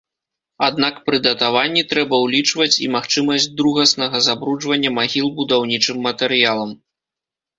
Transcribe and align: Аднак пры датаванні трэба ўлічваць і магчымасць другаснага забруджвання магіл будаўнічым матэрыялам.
Аднак 0.67 0.95
пры 1.07 1.17
датаванні 1.25 1.81
трэба 1.91 2.15
ўлічваць 2.25 2.73
і 2.85 2.87
магчымасць 2.95 3.45
другаснага 3.59 4.23
забруджвання 4.27 4.89
магіл 4.99 5.27
будаўнічым 5.41 5.97
матэрыялам. 6.09 6.71